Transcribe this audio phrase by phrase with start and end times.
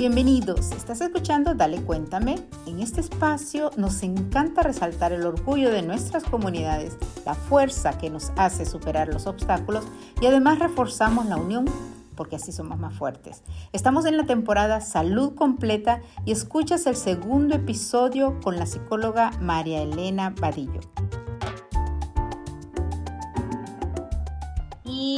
[0.00, 2.36] Bienvenidos, estás escuchando Dale Cuéntame.
[2.64, 8.32] En este espacio nos encanta resaltar el orgullo de nuestras comunidades, la fuerza que nos
[8.36, 9.84] hace superar los obstáculos
[10.22, 11.66] y además reforzamos la unión
[12.14, 13.42] porque así somos más fuertes.
[13.74, 19.82] Estamos en la temporada Salud Completa y escuchas el segundo episodio con la psicóloga María
[19.82, 20.80] Elena Vadillo.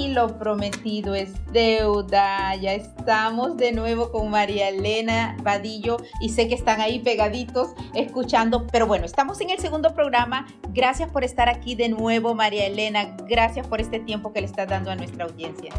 [0.09, 2.55] Lo prometido es deuda.
[2.57, 8.67] Ya estamos de nuevo con María Elena Vadillo y sé que están ahí pegaditos escuchando,
[8.71, 10.47] pero bueno, estamos en el segundo programa.
[10.71, 13.17] Gracias por estar aquí de nuevo, María Elena.
[13.29, 15.73] Gracias por este tiempo que le estás dando a nuestra audiencia.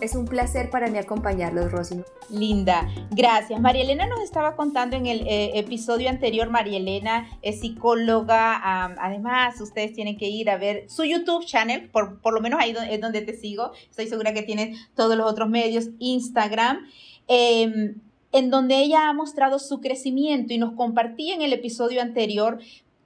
[0.00, 2.02] Es un placer para mí acompañarlos, Rosy.
[2.30, 3.60] Linda, gracias.
[3.60, 8.60] María Elena nos estaba contando en el eh, episodio anterior, María Elena es psicóloga.
[8.98, 12.74] además, ustedes tienen que ir a ver su YouTube channel, por, por lo menos ahí
[12.90, 13.59] es donde te sigo.
[13.88, 16.86] Estoy segura que tienes todos los otros medios, Instagram.
[17.28, 17.94] Em,
[18.32, 22.60] en donde ella ha mostrado su crecimiento y nos compartía en el episodio anterior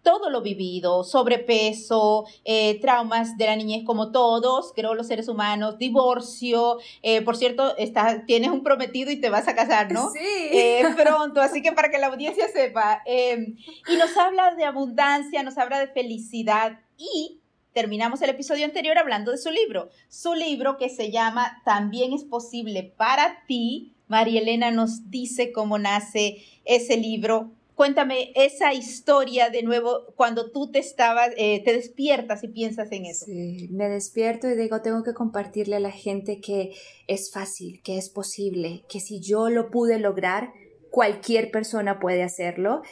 [0.05, 5.79] todo lo vivido, sobrepeso, eh, traumas de la niñez como todos, creo los seres humanos,
[5.79, 10.11] divorcio, eh, por cierto, está, tienes un prometido y te vas a casar, ¿no?
[10.11, 10.19] Sí.
[10.21, 13.03] Eh, pronto, así que para que la audiencia sepa.
[13.07, 13.57] Em,
[13.89, 17.41] y nos habla de abundancia, nos habla de felicidad y
[17.75, 22.25] terminamos el episodio anterior hablando de su libro, su libro que se llama También es
[22.25, 23.95] posible para ti.
[24.07, 30.71] María Elena nos dice cómo nace ese libro, Cuéntame esa historia de nuevo cuando tú
[30.71, 33.27] te estabas, eh, te despiertas y piensas en eso.
[33.27, 36.73] Sí, me despierto y digo, tengo que compartirle a la gente que
[37.09, 40.53] es fácil, que es posible, que si yo lo pude lograr,
[40.91, 42.83] cualquier persona puede hacerlo.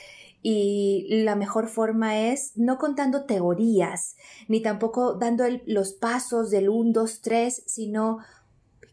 [0.42, 4.16] Y la mejor forma es no contando teorías,
[4.48, 8.18] ni tampoco dando los pasos del 1, 2, 3, sino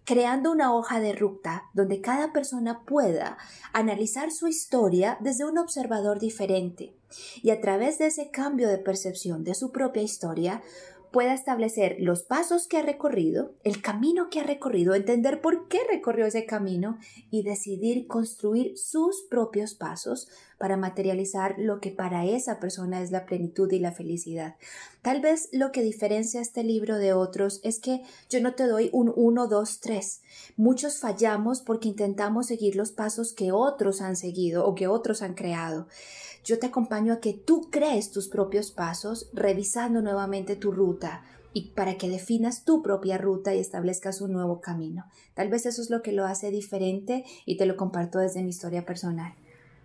[0.05, 3.37] creando una hoja de ruta donde cada persona pueda
[3.73, 6.95] analizar su historia desde un observador diferente
[7.43, 10.63] y a través de ese cambio de percepción de su propia historia
[11.11, 15.79] pueda establecer los pasos que ha recorrido, el camino que ha recorrido, entender por qué
[15.89, 16.97] recorrió ese camino
[17.31, 20.27] y decidir construir sus propios pasos
[20.59, 24.57] para materializar lo que para esa persona es la plenitud y la felicidad.
[25.01, 28.89] Tal vez lo que diferencia este libro de otros es que yo no te doy
[28.91, 30.21] un 1, 2, 3.
[30.57, 35.33] Muchos fallamos porque intentamos seguir los pasos que otros han seguido o que otros han
[35.33, 35.87] creado.
[36.43, 41.71] Yo te acompaño a que tú crees tus propios pasos, revisando nuevamente tu ruta y
[41.71, 45.05] para que definas tu propia ruta y establezcas un nuevo camino.
[45.33, 48.49] Tal vez eso es lo que lo hace diferente y te lo comparto desde mi
[48.49, 49.33] historia personal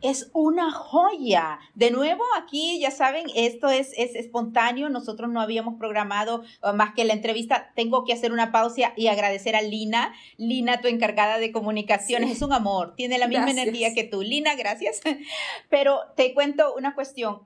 [0.04, 1.58] es una joya.
[1.74, 4.90] De nuevo, aquí ya saben, esto es, es espontáneo.
[4.90, 7.72] Nosotros no habíamos programado uh, más que la entrevista.
[7.74, 10.14] Tengo que hacer una pausa y agradecer a Lina.
[10.36, 12.92] Lina, tu encargada de comunicaciones, es un amor.
[12.96, 14.20] Tiene la misma energía que tú.
[14.20, 15.00] Lina, gracias.
[15.70, 17.40] Pero te cuento una cuestión.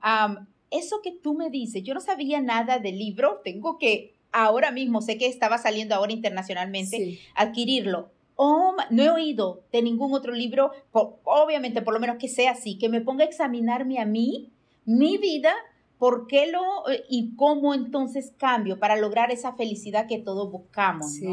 [0.69, 3.39] eso que tú me dices, yo no sabía nada del libro.
[3.41, 9.63] Tengo que ahora mismo, sé que estaba saliendo ahora internacionalmente, adquirirlo oh, no he oído
[9.69, 13.27] de ningún otro libro, obviamente por lo menos que sea así, que me ponga a
[13.27, 14.53] examinarme a mí,
[14.85, 15.53] mi vida,
[15.97, 21.11] por qué lo eh, y cómo entonces cambio para lograr esa felicidad que todos buscamos,
[21.11, 21.27] sí.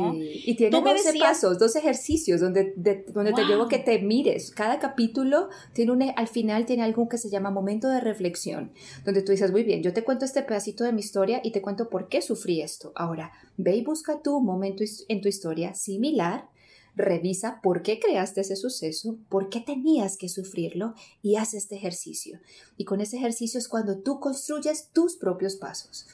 [0.47, 4.51] Y tiene 12 pasos, dos ejercicios donde, donde te llevo que te mires.
[4.51, 8.73] Cada capítulo tiene un, al final tiene algo que se llama momento de reflexión,
[9.05, 11.63] donde tú dices, muy bien, yo te cuento este pedacito de mi historia y te
[11.63, 12.91] cuento por qué sufrí esto.
[12.97, 16.49] Ahora, ve y busca tu momento en tu historia similar
[16.97, 22.41] Revisa por qué creaste ese suceso, por qué tenías que sufrirlo y haz este ejercicio.
[22.77, 26.07] Y con ese ejercicio es cuando tú construyes tus propios pasos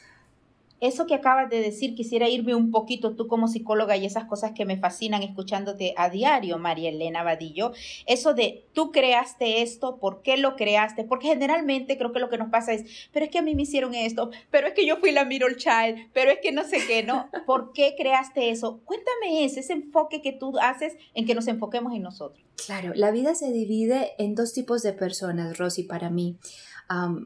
[0.83, 4.51] eso que acabas de decir, quisiera irme un poquito tú como psicóloga y esas cosas
[4.51, 7.73] que me fascinan escuchándote a diario, María Elena Vadillo,
[8.07, 11.05] eso de tú creaste esto, ¿por qué lo creaste?
[11.05, 13.63] Porque generalmente creo que lo que nos pasa es, pero es que a mí me
[13.63, 16.79] hicieron esto, pero es que yo fui la middle child, pero es que no sé
[16.85, 17.31] qué, ¿no?
[17.47, 18.81] ¿Por qué creaste eso?
[18.85, 22.45] Cuéntame ese, ese enfoque que tú haces en que nos enfoquemos en nosotros.
[22.67, 26.39] Claro, la vida se divide en dos tipos de personas, Rosy, para mí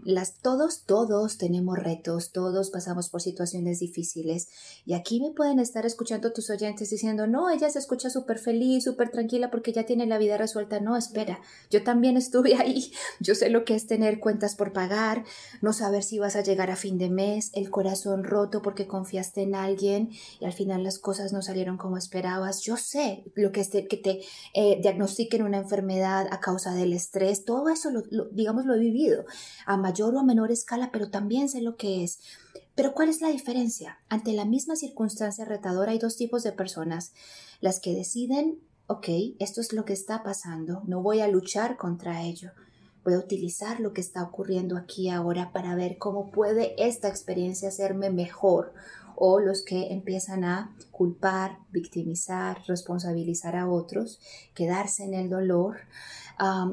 [0.05, 4.49] las, todos, todos tenemos retos, todos pasamos por situaciones difíciles.
[4.85, 8.85] Y aquí me pueden estar escuchando tus oyentes diciendo, no, ella se escucha súper feliz,
[8.85, 10.81] súper tranquila porque ya tiene la vida resuelta.
[10.81, 11.41] No, espera,
[11.71, 12.93] yo también estuve ahí.
[13.21, 15.25] Yo sé lo que es tener cuentas por pagar,
[15.63, 19.43] no saber si vas a llegar a fin de mes, el corazón roto porque confiaste
[19.43, 20.11] en alguien
[20.41, 22.61] y al final las cosas no salieron como esperabas.
[22.63, 24.21] Yo sé lo que es que te
[24.55, 27.45] eh, diagnostiquen una enfermedad a causa del estrés.
[27.45, 27.91] Todo eso,
[28.33, 29.25] digamos, lo he vivido
[29.65, 32.21] a mayor o a menor escala, pero también sé lo que es.
[32.75, 33.99] Pero ¿cuál es la diferencia?
[34.09, 37.13] Ante la misma circunstancia retadora hay dos tipos de personas,
[37.61, 39.09] las que deciden ok,
[39.41, 42.51] esto es lo que está pasando, no voy a luchar contra ello.
[43.05, 47.69] Voy a utilizar lo que está ocurriendo aquí ahora para ver cómo puede esta experiencia
[47.69, 48.75] hacerme mejor
[49.15, 54.21] o los que empiezan a culpar, victimizar, responsabilizar a otros,
[54.55, 55.79] quedarse en el dolor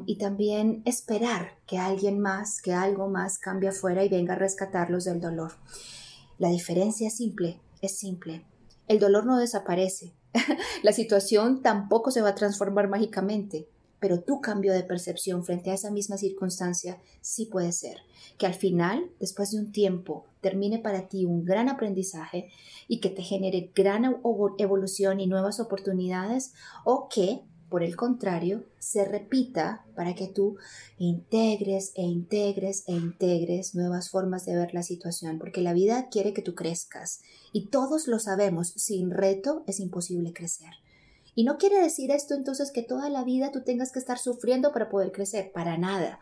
[0.06, 5.06] y también esperar que alguien más, que algo más cambie afuera y venga a rescatarlos
[5.06, 5.54] del dolor.
[6.38, 8.46] La diferencia es simple, es simple.
[8.88, 10.14] El dolor no desaparece.
[10.84, 13.68] La situación tampoco se va a transformar mágicamente
[14.04, 18.00] pero tu cambio de percepción frente a esa misma circunstancia sí puede ser
[18.38, 22.50] que al final, después de un tiempo, termine para ti un gran aprendizaje
[22.90, 24.18] y que te genere gran
[24.58, 30.58] evolución y nuevas oportunidades o que, por el contrario, se repita para que tú
[31.00, 36.36] integres e integres e integres nuevas formas de ver la situación, porque la vida quiere
[36.36, 37.22] que tú crezcas
[37.52, 40.70] y todos lo sabemos, sin reto es imposible crecer.
[41.34, 44.72] Y no quiere decir esto entonces que toda la vida tú tengas que estar sufriendo
[44.72, 46.20] para poder crecer, para nada.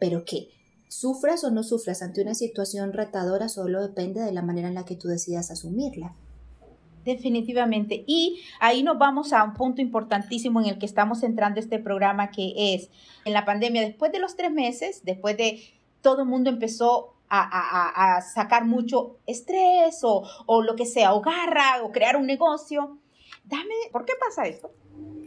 [0.00, 0.48] Pero que
[0.88, 4.84] sufras o no sufras ante una situación retadora solo depende de la manera en la
[4.84, 6.16] que tú decidas asumirla.
[7.04, 8.04] Definitivamente.
[8.06, 12.30] Y ahí nos vamos a un punto importantísimo en el que estamos entrando este programa,
[12.30, 12.90] que es
[13.24, 15.60] en la pandemia, después de los tres meses, después de
[16.00, 21.82] todo el mundo empezó a, sacar mucho estrés o, o, lo que sea, o garra,
[21.82, 22.98] o crear un negocio,
[23.44, 24.70] Dame, ¿por qué pasa esto?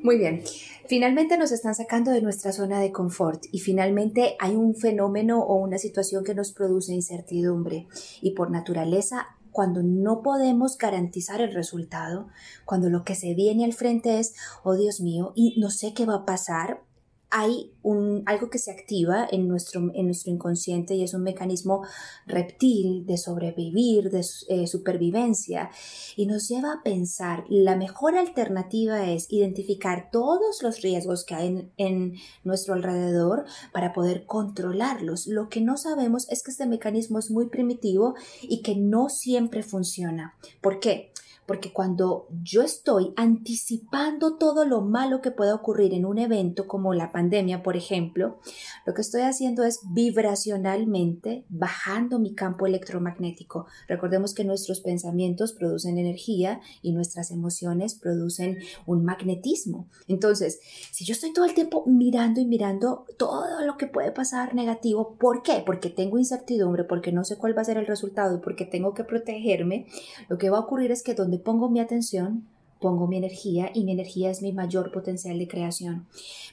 [0.02, 0.44] Muy bien.
[0.88, 5.56] Finalmente nos están sacando de nuestra zona de confort y finalmente hay un fenómeno o
[5.56, 7.88] una situación que nos produce incertidumbre
[8.22, 12.28] y por naturaleza cuando no podemos garantizar el resultado,
[12.66, 16.06] cuando lo que se viene al frente es, oh Dios mío, y no sé qué
[16.06, 16.82] va a pasar,
[17.30, 21.84] hay un, algo que se activa en nuestro, en nuestro inconsciente y es un mecanismo
[22.26, 25.70] reptil de sobrevivir, de eh, supervivencia
[26.16, 31.48] y nos lleva a pensar la mejor alternativa es identificar todos los riesgos que hay
[31.48, 32.14] en, en
[32.44, 35.28] nuestro alrededor para poder controlarlos.
[35.28, 39.64] Lo que no sabemos es que este mecanismo es muy primitivo y que no siempre
[39.64, 40.36] funciona.
[40.62, 41.12] ¿Por qué?
[41.46, 46.94] Porque cuando yo estoy anticipando todo lo malo que pueda ocurrir en un evento como
[46.94, 48.40] la pandemia, por ejemplo,
[48.86, 53.68] lo que estoy haciendo es vibracionalmente bajando mi campo electromagnético.
[53.88, 59.88] Recordemos que nuestros pensamientos producen energía y nuestras emociones producen un magnetismo.
[60.08, 60.60] Entonces,
[60.92, 65.16] si yo estoy todo el tiempo mirando y mirando todo lo que puede pasar negativo,
[65.20, 65.64] ¿por qué?
[65.66, 68.94] Porque tengo incertidumbre, porque no sé cuál va a ser el resultado y porque tengo
[68.94, 69.88] que protegerme,
[70.30, 72.48] lo que va a ocurrir es que donde pongo mi atención,
[72.80, 76.06] pongo mi energía y mi energía es mi mayor potencial de creación.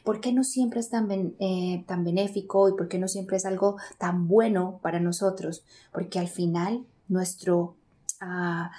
[0.05, 3.77] ¿Por qué no siempre es tan, eh, benéfico y por qué no siempre es algo
[3.99, 5.65] tan bueno para nosotros?
[5.93, 7.77] Porque al final nuestro
[8.21, 8.71] ah,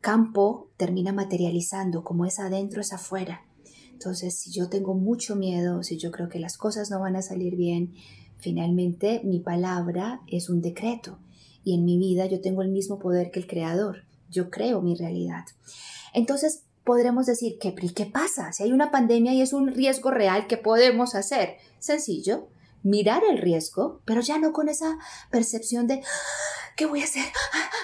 [0.00, 3.42] campo termina materializando, como es adentro es afuera.
[3.92, 7.22] Entonces, si yo tengo mucho miedo, si yo creo que las cosas no van a
[7.22, 7.94] salir bien,
[8.36, 11.18] finalmente mi palabra es un decreto
[11.64, 14.96] y en mi vida yo tengo el mismo poder que el creador yo creo mi
[14.96, 15.44] realidad.
[16.12, 18.52] Entonces, podremos decir, ¿qué, ¿qué pasa?
[18.52, 21.58] Si hay una pandemia y es un riesgo real, ¿qué podemos hacer?
[21.78, 22.48] Sencillo,
[22.82, 24.98] mirar el riesgo, pero ya no con esa
[25.30, 26.02] percepción de,
[26.76, 27.24] ¿qué voy a hacer?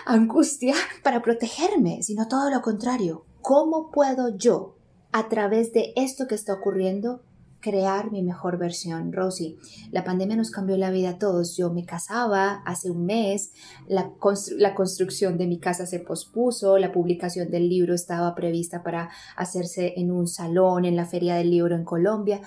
[0.06, 3.24] Angustia para protegerme, sino todo lo contrario.
[3.40, 4.76] ¿Cómo puedo yo,
[5.12, 7.22] a través de esto que está ocurriendo,
[7.60, 9.12] crear mi mejor versión.
[9.12, 9.56] Rosy,
[9.90, 11.56] la pandemia nos cambió la vida a todos.
[11.56, 13.52] Yo me casaba hace un mes,
[13.86, 14.12] la,
[14.56, 19.94] la, construcción de mi casa se pospuso, la publicación del libro estaba prevista para hacerse
[19.96, 22.40] en un salón, en la feria del libro en Colombia.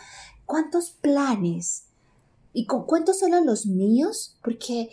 [0.45, 1.87] ¿Cuántos planes?
[2.53, 4.37] ¿Y con cuántos solo los míos?
[4.43, 4.89] Porque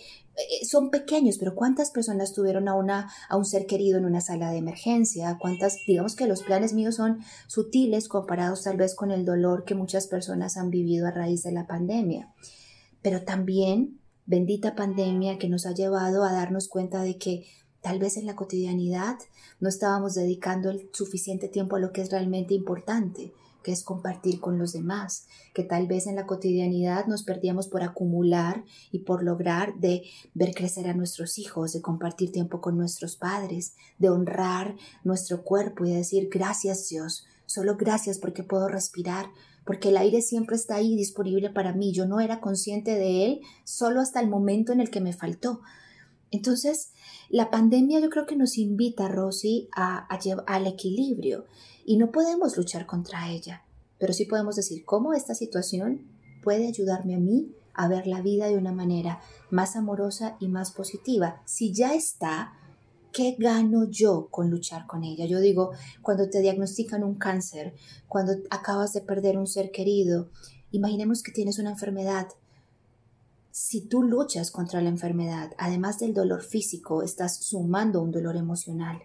[0.63, 4.51] son pequeños, pero ¿cuántas personas tuvieron a, una, a un ser querido en una sala
[4.51, 5.39] de emergencia?
[5.41, 9.75] ¿Cuántas, digamos que los planes míos son sutiles comparados tal vez con el dolor que
[9.75, 12.33] muchas personas han vivido a raíz de la pandemia?
[13.03, 17.47] Pero también, bendita pandemia que nos ha llevado a darnos cuenta de que
[17.83, 19.19] tal vez en la cotidianidad
[19.61, 23.33] no estábamos dedicando el suficiente tiempo a lo que es realmente importante
[23.63, 27.83] que es compartir con los demás, que tal vez en la cotidianidad nos perdíamos por
[27.83, 30.05] acumular y por lograr de
[30.35, 35.85] ver crecer a nuestros hijos, de compartir tiempo con nuestros padres, de honrar nuestro cuerpo
[35.85, 39.27] y decir gracias Dios, solo gracias porque puedo respirar,
[39.65, 43.41] porque el aire siempre está ahí disponible para mí, yo no era consciente de él
[43.65, 45.61] solo hasta el momento en el que me faltó.
[46.31, 46.93] Entonces,
[47.29, 51.47] la pandemia yo creo que nos invita, Rosy, a, a, al equilibrio
[51.85, 53.63] y no podemos luchar contra ella,
[53.99, 56.07] pero sí podemos decir cómo esta situación
[56.43, 59.21] puede ayudarme a mí a ver la vida de una manera
[59.51, 61.41] más amorosa y más positiva.
[61.45, 62.53] Si ya está,
[63.13, 65.27] ¿qué gano yo con luchar con ella?
[65.27, 65.71] Yo digo,
[66.03, 67.75] cuando te diagnostican un cáncer,
[68.09, 70.29] cuando acabas de perder un ser querido,
[70.73, 72.29] imaginemos que tienes una enfermedad.
[73.51, 78.99] Si tú luchas contra la enfermedad, además del dolor físico, estás sumando un dolor emocional.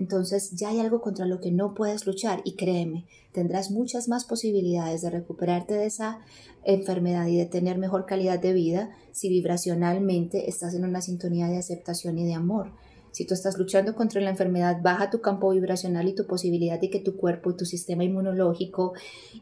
[0.00, 4.24] Entonces ya hay algo contra lo que no puedes luchar y créeme, tendrás muchas más
[4.24, 6.20] posibilidades de recuperarte de esa
[6.64, 11.58] enfermedad y de tener mejor calidad de vida si vibracionalmente estás en una sintonía de
[11.58, 12.72] aceptación y de amor.
[13.12, 16.90] Si tú estás luchando contra la enfermedad, baja tu campo vibracional y tu posibilidad de
[16.90, 18.94] que tu cuerpo y tu sistema inmunológico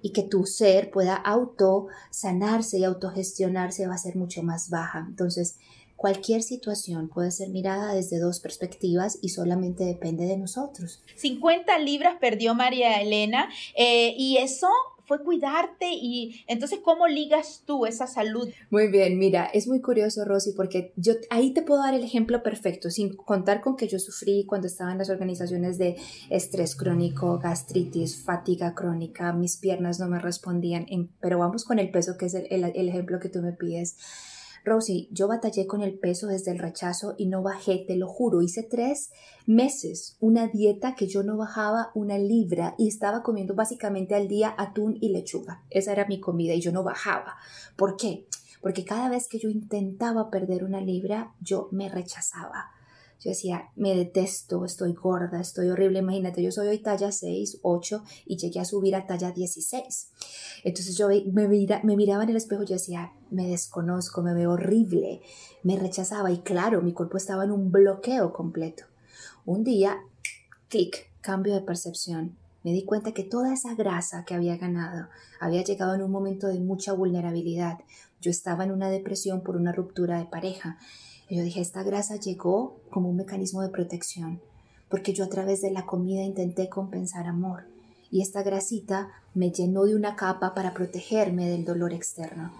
[0.02, 5.04] y que tu ser pueda auto sanarse y autogestionarse va a ser mucho más baja.
[5.08, 5.56] Entonces,
[5.98, 11.02] Cualquier situación puede ser mirada desde dos perspectivas y solamente depende de nosotros.
[11.16, 14.68] 50 libras perdió María Elena eh, y eso
[15.08, 18.48] fue cuidarte y entonces cómo ligas tú esa salud.
[18.70, 22.42] Muy bien, mira, es muy curioso Rosy porque yo ahí te puedo dar el ejemplo
[22.42, 25.96] perfecto sin contar con que yo sufrí cuando estaba en las organizaciones de
[26.28, 30.86] estrés crónico, gastritis, fatiga crónica, mis piernas no me respondían,
[31.20, 33.96] pero vamos con el peso que es el ejemplo que tú me pides
[34.64, 38.42] Rosy, yo batallé con el peso desde el rechazo y no bajé, te lo juro.
[38.42, 39.10] Hice tres
[39.46, 44.54] meses una dieta que yo no bajaba una libra y estaba comiendo básicamente al día
[44.56, 45.62] atún y lechuga.
[45.70, 47.36] Esa era mi comida y yo no bajaba.
[47.76, 48.26] ¿Por qué?
[48.60, 52.72] Porque cada vez que yo intentaba perder una libra, yo me rechazaba.
[53.20, 55.98] Yo decía, me detesto, estoy gorda, estoy horrible.
[55.98, 60.10] Imagínate, yo soy hoy talla 6, 8 y llegué a subir a talla 16.
[60.62, 64.52] Entonces yo me, me miraba en el espejo y yo decía, me desconozco, me veo
[64.52, 65.20] horrible.
[65.64, 68.84] Me rechazaba y claro, mi cuerpo estaba en un bloqueo completo.
[69.44, 69.98] Un día,
[70.68, 72.36] clic, cambio de percepción.
[72.62, 75.08] Me di cuenta que toda esa grasa que había ganado
[75.40, 77.78] había llegado en un momento de mucha vulnerabilidad.
[78.20, 80.78] Yo estaba en una depresión por una ruptura de pareja
[81.28, 84.40] y yo dije, esta grasa llegó como un mecanismo de protección,
[84.88, 87.64] porque yo a través de la comida intenté compensar amor.
[88.10, 92.50] Y esta grasita me llenó de una capa para protegerme del dolor externo.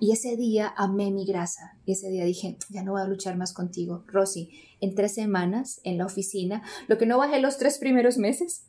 [0.00, 1.76] Y ese día amé mi grasa.
[1.84, 4.04] Y ese día dije, ya no voy a luchar más contigo.
[4.06, 8.64] Rosy, en tres semanas en la oficina, lo que no bajé los tres primeros meses,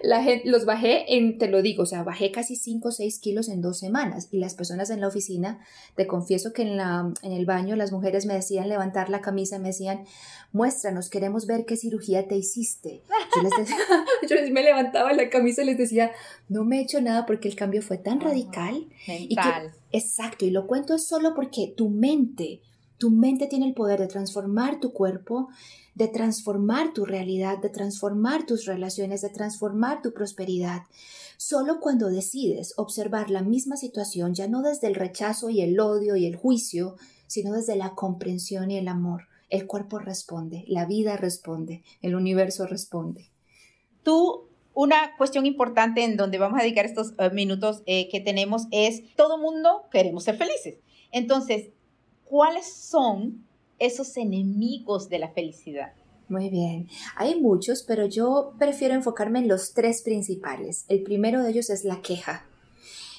[0.00, 3.18] la gente, los bajé en, te lo digo, o sea, bajé casi 5 o 6
[3.18, 4.28] kilos en dos semanas.
[4.30, 5.58] Y las personas en la oficina,
[5.96, 9.58] te confieso que en, la, en el baño las mujeres me decían levantar la camisa,
[9.58, 10.04] me decían,
[10.52, 13.02] muéstranos, queremos ver qué cirugía te hiciste.
[13.34, 13.76] Yo les, decía,
[14.46, 16.12] yo me levantaba la camisa y les decía,
[16.48, 18.86] no me he hecho nada porque el cambio fue tan radical.
[19.08, 19.72] Mental.
[19.96, 22.60] Exacto, y lo cuento solo porque tu mente
[22.98, 25.48] tu mente tiene el poder de transformar tu cuerpo,
[25.94, 30.82] de transformar tu realidad, de transformar tus relaciones, de transformar tu prosperidad.
[31.36, 36.16] Solo cuando decides observar la misma situación, ya no desde el rechazo y el odio
[36.16, 41.16] y el juicio, sino desde la comprensión y el amor, el cuerpo responde, la vida
[41.16, 43.30] responde, el universo responde.
[44.02, 48.66] Tú una cuestión importante en donde vamos a dedicar estos eh, minutos eh, que tenemos
[48.70, 50.76] es, todo mundo queremos ser felices.
[51.12, 51.70] Entonces,
[52.26, 53.42] ¿cuáles son
[53.78, 55.94] esos enemigos de la felicidad?
[56.28, 60.84] Muy bien, hay muchos, pero yo prefiero enfocarme en los tres principales.
[60.88, 62.44] El primero de ellos es la queja.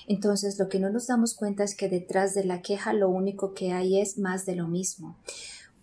[0.08, 3.56] Entonces, lo que no nos damos cuenta es que detrás de la queja lo único
[3.56, 5.18] que hay es más de lo mismo.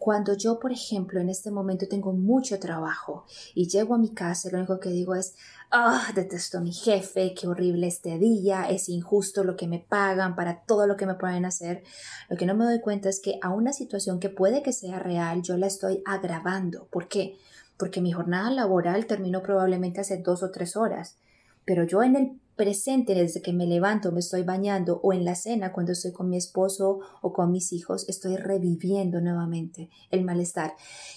[0.05, 4.51] Cuando yo, por ejemplo, en este momento tengo mucho trabajo y llego a mi casa,
[4.53, 5.35] lo único que digo es,
[5.71, 10.37] ah, detesto a mi jefe, qué horrible este día, es injusto lo que me pagan
[10.37, 11.85] para todo lo que me pueden hacer.
[12.29, 14.99] Lo que no me doy cuenta es que a una situación que puede que sea
[14.99, 16.87] real, yo la estoy agravando.
[16.91, 17.39] ¿Por qué?
[17.79, 21.17] Porque mi jornada laboral terminó probablemente hace dos o tres horas,
[21.65, 25.35] pero yo en el presente desde que me levanto, me estoy bañando o en la
[25.35, 30.75] cena cuando estoy con mi esposo o con mis hijos, estoy reviviendo nuevamente el malestar.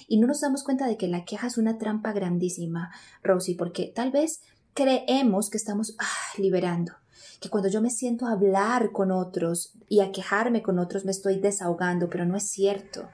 [0.08, 2.92] Y no nos damos cuenta de que la queja es una trampa grandísima,
[3.24, 4.42] Rosy, porque tal vez
[4.74, 6.94] creemos que estamos ah, liberando
[7.40, 11.12] que cuando yo me siento a hablar con otros y a quejarme con otros me
[11.12, 13.08] estoy desahogando, pero no es cierto.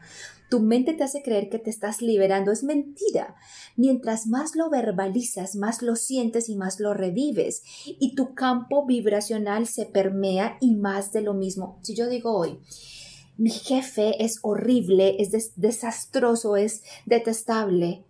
[0.49, 2.51] Tu mente te hace creer que te estás liberando.
[2.51, 3.35] Es mentira.
[3.75, 7.63] Mientras más lo verbalizas, más lo sientes y más lo revives.
[7.85, 11.79] Y tu campo vibracional se permea y más de lo mismo.
[11.81, 12.59] Si yo digo hoy,
[13.37, 18.03] mi jefe es horrible, es desastroso, es detestable,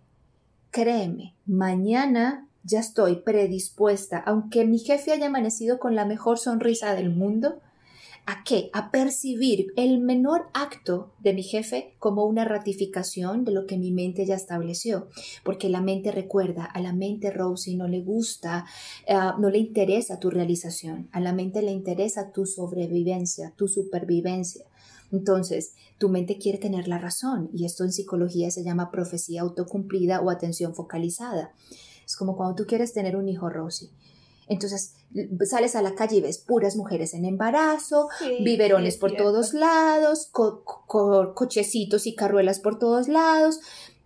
[0.70, 7.10] créeme, mañana ya estoy predispuesta, aunque mi jefe haya amanecido con la mejor sonrisa del
[7.10, 7.60] mundo,
[8.26, 8.70] ¿A qué?
[8.72, 13.92] A percibir el menor acto de mi jefe como una ratificación de lo que mi
[13.92, 15.08] mente ya estableció.
[15.42, 18.64] Porque la mente recuerda, a la mente Rosie no le gusta,
[19.08, 24.64] ah, no le interesa tu realización, a la mente le interesa tu sobrevivencia, tu supervivencia.
[25.12, 30.22] Entonces, tu mente quiere tener la razón y esto en psicología se llama profecía autocumplida
[30.22, 31.52] o atención focalizada.
[32.06, 33.90] Es como cuando tú quieres tener un hijo, Rosy.
[34.48, 34.94] Entonces
[35.48, 38.08] sales a la calle y ves puras mujeres en embarazo,
[38.40, 43.60] biberones por todos lados, cochecitos y carruelas por todos lados.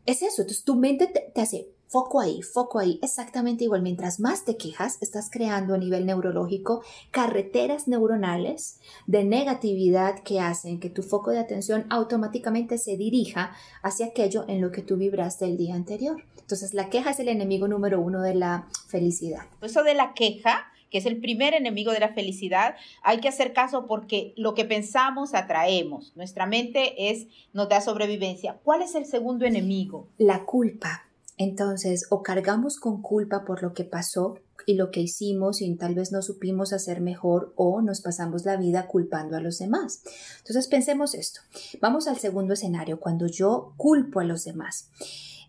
[0.07, 3.81] Es eso, entonces tu mente te hace Foco ahí, foco ahí, exactamente igual.
[3.81, 10.81] Mientras más te quejas, estás creando a nivel neurológico carreteras neuronales de negatividad que hacen
[10.81, 13.53] que tu foco de atención automáticamente se dirija
[13.83, 16.23] hacia aquello en lo que tú vibraste el día anterior.
[16.39, 19.47] Entonces, la queja es el enemigo número uno de la felicidad.
[19.63, 23.53] Eso de la queja que es el primer enemigo de la felicidad, hay que hacer
[23.53, 26.17] caso porque lo que pensamos atraemos.
[26.17, 28.59] Nuestra mente es nos da sobrevivencia.
[28.65, 30.09] ¿Cuál es el segundo enemigo?
[30.17, 31.08] La culpa.
[31.39, 35.95] Entonces, o cargamos con culpa por lo que pasó y lo que hicimos y tal
[35.95, 40.03] vez no supimos hacer mejor o nos pasamos la vida culpando a los demás.
[40.39, 41.41] Entonces, pensemos esto.
[41.81, 44.91] Vamos al segundo escenario, cuando yo culpo a los demás.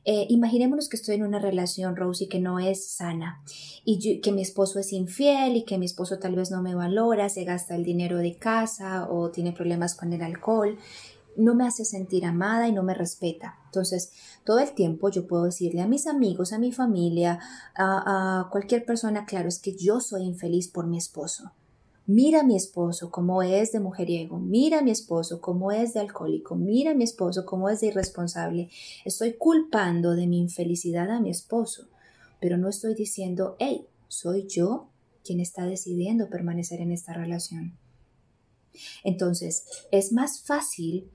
[0.05, 3.43] Eh, imaginémonos que estoy en una relación, Rosie, que no es sana
[3.83, 7.27] y que mi esposo es infiel y que mi esposo tal vez no me valora,
[7.29, 10.77] se gasta el dinero de casa o tiene problemas con el alcohol
[11.37, 13.57] no me hace sentir amada y no me respeta.
[13.65, 14.11] Entonces,
[14.43, 17.39] todo el tiempo yo puedo decirle a mis amigos, a mi familia,
[17.75, 21.51] a, cualquier persona, claro, es que yo soy infeliz por mi esposo.
[22.05, 25.99] Mira a mi esposo como es de mujeriego, mira a mi esposo como es de
[25.99, 28.69] alcohólico, mira a mi esposo como es de irresponsable.
[29.05, 31.87] Estoy culpando de mi infelicidad a mi esposo,
[32.41, 34.89] pero no estoy diciendo, hey, soy yo
[35.23, 37.77] quien está decidiendo permanecer en esta relación.
[39.03, 41.09] Entonces, es más fácil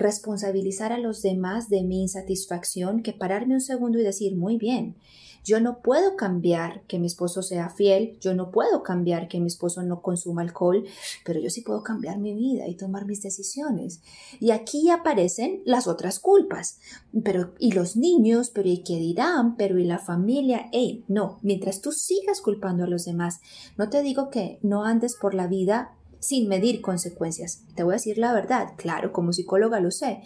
[0.00, 4.96] responsabilizar a los demás de mi insatisfacción que pararme un segundo y decir, muy bien,
[5.44, 9.46] yo no puedo cambiar que mi esposo sea fiel, yo no puedo cambiar que mi
[9.46, 10.84] esposo no consuma alcohol,
[11.24, 14.02] pero yo sí puedo cambiar mi vida y tomar mis decisiones.
[14.38, 16.78] Y aquí aparecen las otras culpas.
[17.24, 19.56] Pero, y los niños, pero ¿y qué dirán?
[19.56, 20.68] Pero ¿y la familia?
[20.72, 23.40] Hey, no, mientras tú sigas culpando a los demás,
[23.78, 27.64] no te digo que no andes por la vida sin medir consecuencias.
[27.74, 30.22] Te voy a decir la verdad, claro, como psicóloga lo sé.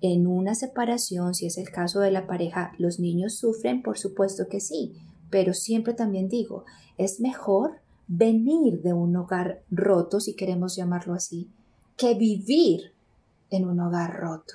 [0.00, 4.46] En una separación, si es el caso de la pareja, los niños sufren, por supuesto
[4.48, 4.94] que sí,
[5.30, 6.64] pero siempre también digo,
[6.96, 11.50] es mejor venir de un hogar roto, si queremos llamarlo así,
[11.96, 12.92] que vivir
[13.50, 14.54] en un hogar roto.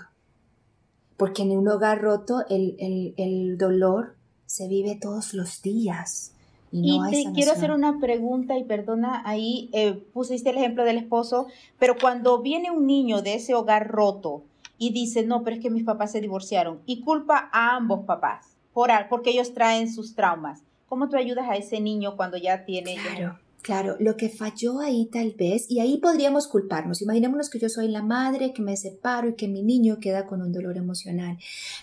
[1.18, 6.34] Porque en un hogar roto el, el dolor se vive todos los días.
[6.76, 11.46] Y, te quiero hacer una pregunta y perdona, ahí eh, pusiste el ejemplo del esposo,
[11.78, 14.44] pero cuando viene un niño de ese hogar roto
[14.80, 18.58] y dice, no, pero es que mis papás se divorciaron y culpa a ambos papás
[18.74, 22.96] por, porque ellos traen sus traumas, ¿cómo tú ayudas a ese niño cuando ya tiene...
[22.96, 23.43] Claro.
[23.64, 27.02] Claro, lo que falló ahí tal vez, y ahí podríamos culparnos.
[27.02, 30.42] Imaginémonos que yo soy la madre, que me separo y que mi niño queda con
[30.42, 31.38] un dolor emocional.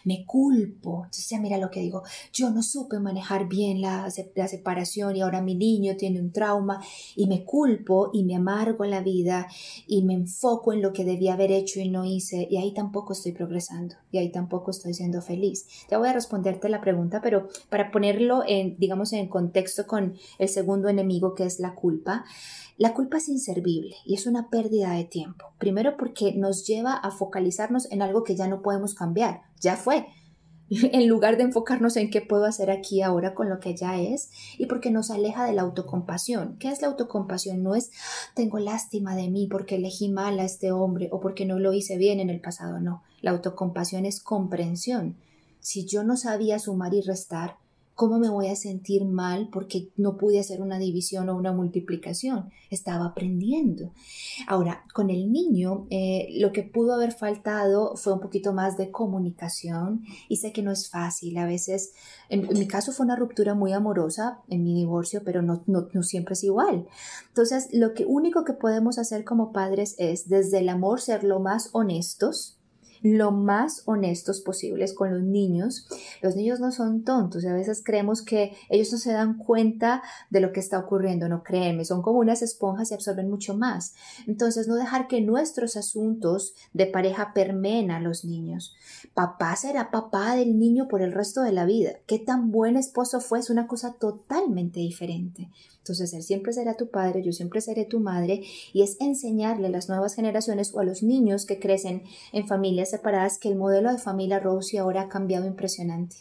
[0.04, 1.04] Me culpo.
[1.06, 2.02] Entonces, mira lo que digo.
[2.34, 6.84] Yo no supe manejar bien la, la separación y ahora mi niño tiene un trauma
[7.16, 9.48] y me culpo y me amargo la vida
[9.86, 13.14] y me enfoco en lo que debía haber hecho y no hice y ahí tampoco
[13.14, 15.66] estoy progresando y ahí tampoco estoy siendo feliz.
[15.90, 20.48] Ya voy a responderte la pregunta, pero para ponerlo en, digamos, en contexto con el
[20.50, 22.24] segundo enemigo que es la culpa,
[22.78, 25.52] la culpa es inservible y es una pérdida de tiempo.
[25.58, 30.06] Primero porque nos lleva a focalizarnos en algo que ya no podemos cambiar, ya fue.
[30.92, 34.30] En lugar de enfocarnos en qué puedo hacer aquí ahora con lo que ya es,
[34.56, 36.56] y porque nos aleja de la autocompasión.
[36.58, 37.62] ¿Qué es la autocompasión?
[37.62, 37.90] No es
[38.34, 41.96] tengo lástima de mí porque elegí mal a este hombre o porque no lo hice
[41.96, 43.02] bien en el pasado, no.
[43.20, 45.16] La autocompasión es comprensión.
[45.58, 47.56] Si yo no sabía sumar y restar,
[48.00, 52.48] ¿Cómo me voy a sentir mal porque no pude hacer una división o una multiplicación?
[52.70, 53.92] Estaba aprendiendo.
[54.46, 58.90] Ahora, con el niño, eh, lo que pudo haber faltado fue un poquito más de
[58.90, 61.36] comunicación y sé que no es fácil.
[61.36, 61.92] A veces,
[62.30, 65.62] en, mi caso fue una ruptura muy amorosa en mi divorcio, pero no,
[66.00, 66.86] siempre es igual.
[67.28, 71.68] Entonces, lo único que podemos hacer como padres es, desde el amor, ser lo más
[71.74, 72.59] honestos
[73.02, 75.86] lo más honestos posibles con los niños.
[76.22, 80.02] Los niños no son tontos y a veces creemos que ellos no se dan cuenta
[80.30, 83.94] de lo que está ocurriendo, no créeme, son como unas esponjas y absorben mucho más.
[84.26, 88.74] Entonces, no dejar que nuestros asuntos de pareja permeen a los niños.
[89.14, 91.92] Papá será papá del niño por el resto de la vida.
[92.06, 95.48] Qué tan buen esposo fue es una cosa totalmente diferente.
[95.80, 99.70] Entonces, Él siempre será tu padre, yo siempre seré tu madre, y es enseñarle a
[99.70, 103.90] las nuevas generaciones o a los niños que crecen en familias separadas que el modelo
[103.90, 106.16] de familia Rosy ahora ha cambiado impresionante.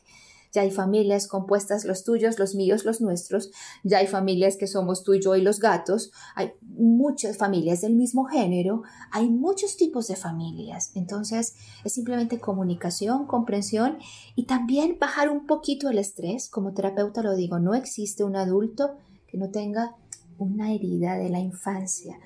[0.52, 3.52] Ya hay familias compuestas, los tuyos, los míos, los nuestros.
[3.84, 6.12] Ya hay familias que somos tú y yo y los gatos.
[6.36, 8.82] Hay muchas familias del mismo género.
[9.12, 10.92] Hay muchos tipos de familias.
[10.96, 14.00] Entonces, es simplemente comunicación, comprensión
[14.36, 16.50] y también bajar un poquito el estrés.
[16.50, 18.98] Como terapeuta lo digo, no existe un adulto
[19.30, 19.96] que no tenga
[20.38, 22.18] una herida de la infancia.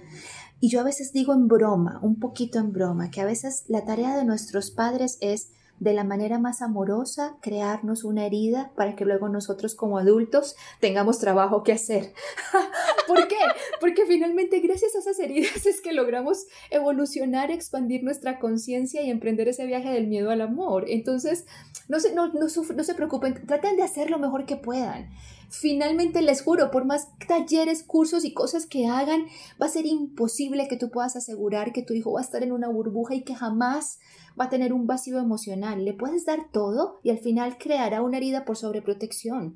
[0.59, 3.83] Y yo a veces digo en broma, un poquito en broma, que a veces la
[3.83, 9.03] tarea de nuestros padres es de la manera más amorosa crearnos una herida para que
[9.03, 12.13] luego nosotros como adultos tengamos trabajo que hacer.
[13.07, 13.35] ¿Por qué?
[13.81, 19.49] Porque finalmente gracias a esas heridas es que logramos evolucionar, expandir nuestra conciencia y emprender
[19.49, 20.85] ese viaje del miedo al amor.
[20.87, 21.45] Entonces,
[21.89, 25.09] no se, no, no, no se preocupen, traten de hacer lo mejor que puedan.
[25.55, 29.27] Finalmente les juro, por más talleres, cursos y cosas que hagan,
[29.61, 32.51] va a ser imposible que tú puedas asegurar que tu hijo va a estar en
[32.51, 33.99] una burbuja y que jamás
[34.37, 35.85] va a tener un vacío emocional.
[35.85, 39.55] Le puedes dar todo y al final creará una herida por sobreprotección.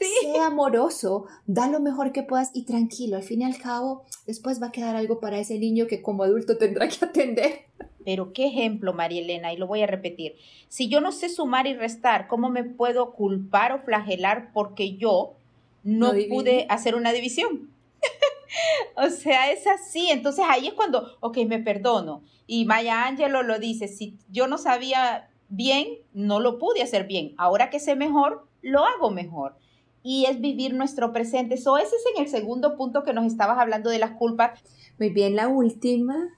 [0.00, 0.32] Sí.
[0.32, 3.16] Sea amoroso, da lo mejor que puedas y tranquilo.
[3.16, 6.22] Al fin y al cabo, después va a quedar algo para ese niño que como
[6.22, 7.66] adulto tendrá que atender.
[8.04, 10.36] Pero qué ejemplo, María Elena, y lo voy a repetir.
[10.68, 15.34] Si yo no sé sumar y restar, ¿cómo me puedo culpar o flagelar porque yo
[15.82, 17.70] no, pude hacer una división?
[18.96, 20.08] o sea, es así.
[20.10, 22.22] Entonces ahí es cuando, ok, me perdono.
[22.46, 27.34] Y Maya Angelou lo dice, si yo no sabía bien, no lo pude hacer bien.
[27.36, 29.56] Ahora que sé mejor, lo hago mejor.
[30.02, 31.54] Y es vivir nuestro presente.
[31.54, 34.60] Eso ese es en el segundo punto que nos estabas hablando de las culpas.
[34.98, 36.36] Muy bien, la última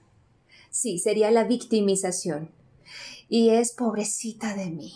[0.73, 2.49] Sí, sería la victimización.
[3.29, 4.93] Y es pobrecita de mí.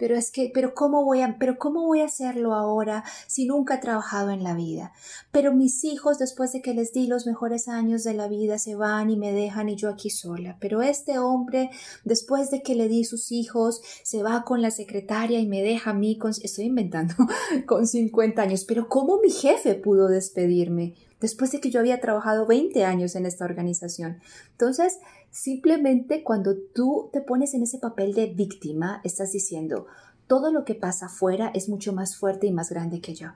[0.00, 3.74] Pero es que, pero cómo voy a, pero cómo voy a hacerlo ahora si nunca
[3.74, 4.94] he trabajado en la vida.
[5.30, 8.74] Pero mis hijos, después de que les di los mejores años de la vida, se
[8.76, 10.56] van y me dejan y yo aquí sola.
[10.58, 11.68] Pero este hombre,
[12.04, 15.90] después de que le di sus hijos, se va con la secretaria y me deja
[15.90, 17.14] a mí con, estoy inventando,
[17.66, 18.64] con 50 años.
[18.64, 23.26] Pero cómo mi jefe pudo despedirme después de que yo había trabajado 20 años en
[23.26, 24.20] esta organización.
[24.52, 24.98] Entonces,
[25.30, 29.86] simplemente cuando tú te pones en ese papel de víctima, estás diciendo,
[30.26, 33.28] todo lo que pasa afuera es mucho más fuerte y más grande que yo.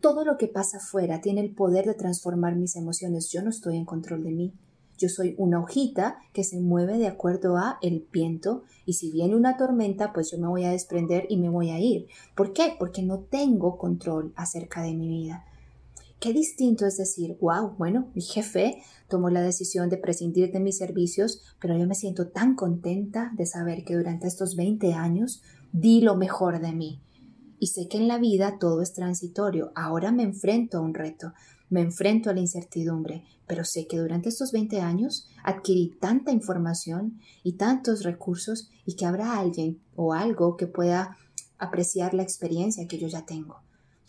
[0.00, 3.30] Todo lo que pasa afuera tiene el poder de transformar mis emociones.
[3.30, 4.54] Yo no estoy en control de mí.
[4.96, 9.34] Yo soy una hojita que se mueve de acuerdo a el viento y si viene
[9.34, 12.06] una tormenta, pues yo me voy a desprender y me voy a ir.
[12.34, 12.74] ¿Por qué?
[12.78, 15.44] Porque no tengo control acerca de mi vida.
[16.20, 20.76] Qué distinto es decir, wow, bueno, mi jefe tomó la decisión de prescindir de mis
[20.76, 25.40] servicios, pero yo me siento tan contenta de saber que durante estos 20 años
[25.72, 27.00] di lo mejor de mí.
[27.58, 29.72] Y sé que en la vida todo es transitorio.
[29.74, 31.32] Ahora me enfrento a un reto,
[31.70, 37.18] me enfrento a la incertidumbre, pero sé que durante estos 20 años adquirí tanta información
[37.42, 41.16] y tantos recursos y que habrá alguien o algo que pueda
[41.56, 43.62] apreciar la experiencia que yo ya tengo.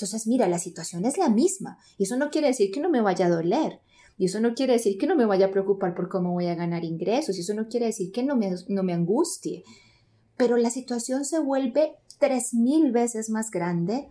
[0.05, 3.01] Entonces, mira, la situación es la misma y eso no quiere decir que no me
[3.01, 3.81] vaya a doler.
[4.17, 6.55] Y eso no quiere decir que no me vaya a preocupar por cómo voy a
[6.55, 7.37] ganar ingresos.
[7.37, 9.63] Y eso no quiere decir que no me, no me angustie.
[10.37, 14.07] Pero la situación se vuelve tres mil veces más grande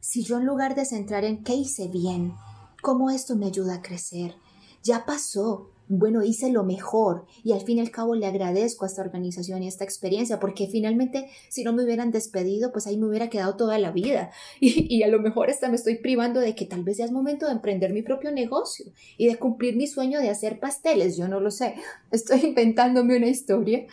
[0.00, 2.34] si yo en lugar de centrar en qué hice bien,
[2.82, 4.34] cómo esto me ayuda a crecer,
[4.82, 8.88] ya pasó, bueno, hice lo mejor y al fin y al cabo le agradezco a
[8.88, 12.96] esta organización y a esta experiencia porque finalmente si no me hubieran despedido, pues ahí
[12.96, 14.30] me hubiera quedado toda la vida.
[14.60, 17.46] Y, a lo mejor hasta me estoy privando de que tal vez ya es momento
[17.46, 21.40] de emprender mi propio negocio y de cumplir mi sueño de hacer pasteles, yo no
[21.40, 21.74] lo sé,
[22.12, 23.86] estoy inventándome una historia,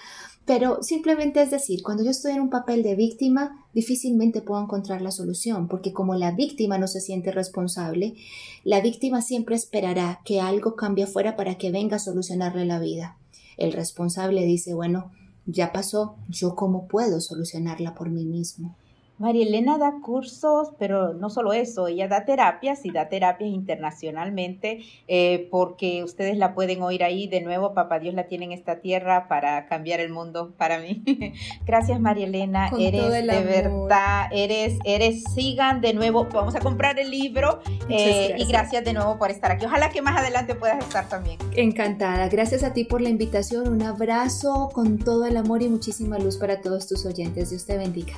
[0.47, 5.01] pero simplemente es decir, cuando yo estoy en un papel de víctima, difícilmente puedo encontrar
[5.01, 8.15] la solución, porque como la víctima no se siente responsable,
[8.63, 13.17] la víctima siempre esperará que algo cambie afuera para que venga a solucionarle la vida.
[13.57, 15.11] El responsable dice, bueno,
[15.45, 18.73] ya pasó, yo cómo puedo solucionarla por mí mismo.
[19.19, 24.83] María Elena da cursos, pero no solo eso, ella da terapias y da terapias internacionalmente,
[25.07, 28.79] eh, porque ustedes la pueden oír ahí de nuevo, Papá Dios la tiene en esta
[28.79, 31.03] tierra para cambiar el mundo para mí.
[31.65, 37.09] Gracias María Elena, eres de verdad, eres, eres, sigan de nuevo, vamos a comprar el
[37.09, 39.65] libro eh, y gracias de nuevo por estar aquí.
[39.65, 41.37] Ojalá que más adelante puedas estar también.
[41.55, 46.19] Encantada, gracias a ti por la invitación, un abrazo con todo el amor y muchísima
[46.19, 47.49] luz para todos tus oyentes.
[47.49, 48.13] Dios te bendiga.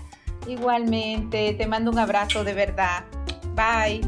[0.49, 3.03] Igualmente, te mando un abrazo de verdad.
[3.55, 4.01] Bye.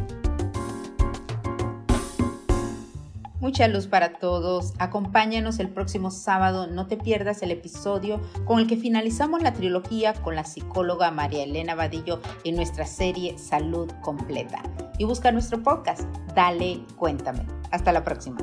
[3.40, 4.74] Mucha luz para todos.
[4.80, 6.66] Acompáñanos el próximo sábado.
[6.66, 11.44] No te pierdas el episodio con el que finalizamos la trilogía con la psicóloga María
[11.44, 14.64] Elena Vadillo en nuestra serie Salud Completa.
[14.98, 16.02] Y busca nuestro podcast.
[16.36, 17.46] Dale, cuéntame.
[17.70, 18.38] Hasta la próxima.